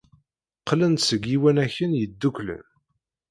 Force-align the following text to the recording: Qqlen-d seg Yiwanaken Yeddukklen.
Qqlen-d 0.59 0.99
seg 1.09 1.21
Yiwanaken 1.31 1.91
Yeddukklen. 1.99 2.65